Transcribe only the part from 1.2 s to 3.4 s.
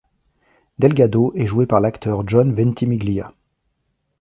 est joué par l'acteur John Ventimiglia.